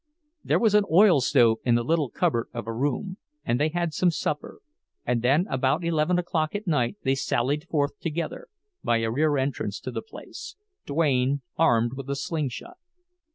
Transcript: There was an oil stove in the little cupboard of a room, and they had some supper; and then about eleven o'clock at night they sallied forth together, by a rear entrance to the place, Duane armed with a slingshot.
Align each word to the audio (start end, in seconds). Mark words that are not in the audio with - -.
There 0.43 0.57
was 0.57 0.73
an 0.73 0.83
oil 0.89 1.21
stove 1.21 1.59
in 1.63 1.75
the 1.75 1.83
little 1.83 2.09
cupboard 2.09 2.47
of 2.55 2.65
a 2.65 2.73
room, 2.73 3.17
and 3.45 3.59
they 3.59 3.69
had 3.69 3.93
some 3.93 4.09
supper; 4.09 4.59
and 5.05 5.21
then 5.21 5.45
about 5.47 5.83
eleven 5.83 6.17
o'clock 6.17 6.55
at 6.55 6.65
night 6.65 6.95
they 7.03 7.13
sallied 7.13 7.67
forth 7.67 7.99
together, 7.99 8.47
by 8.83 9.01
a 9.01 9.11
rear 9.11 9.37
entrance 9.37 9.79
to 9.81 9.91
the 9.91 10.01
place, 10.01 10.55
Duane 10.87 11.43
armed 11.55 11.91
with 11.93 12.09
a 12.09 12.15
slingshot. 12.15 12.77